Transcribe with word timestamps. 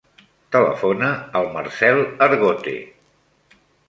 Telefona 0.53 1.09
al 1.39 1.45
Marcèl 1.57 2.01
Argote. 2.27 2.73